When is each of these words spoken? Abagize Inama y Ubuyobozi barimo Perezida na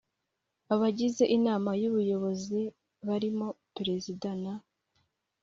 Abagize 0.73 1.23
Inama 1.37 1.71
y 1.81 1.85
Ubuyobozi 1.89 2.59
barimo 3.07 3.47
Perezida 3.75 4.29
na 4.43 4.53